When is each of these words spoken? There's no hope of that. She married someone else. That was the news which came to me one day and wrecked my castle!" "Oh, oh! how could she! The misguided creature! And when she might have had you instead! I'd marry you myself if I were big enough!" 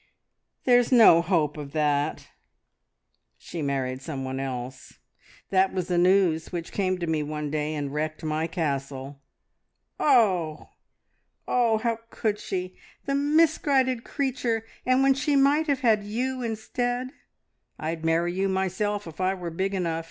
There's 0.63 0.91
no 0.91 1.21
hope 1.21 1.57
of 1.57 1.73
that. 1.73 2.29
She 3.37 3.61
married 3.61 4.01
someone 4.01 4.39
else. 4.39 4.93
That 5.51 5.75
was 5.75 5.89
the 5.89 5.97
news 5.99 6.51
which 6.51 6.71
came 6.71 6.97
to 6.97 7.05
me 7.05 7.21
one 7.21 7.51
day 7.51 7.75
and 7.75 7.93
wrecked 7.93 8.23
my 8.23 8.47
castle!" 8.47 9.21
"Oh, 9.99 10.69
oh! 11.47 11.77
how 11.77 11.99
could 12.09 12.39
she! 12.39 12.79
The 13.05 13.13
misguided 13.13 14.03
creature! 14.03 14.65
And 14.87 15.03
when 15.03 15.13
she 15.13 15.35
might 15.35 15.67
have 15.67 15.81
had 15.81 16.03
you 16.03 16.41
instead! 16.41 17.11
I'd 17.77 18.03
marry 18.03 18.33
you 18.33 18.49
myself 18.49 19.05
if 19.05 19.21
I 19.21 19.35
were 19.35 19.51
big 19.51 19.75
enough!" 19.75 19.99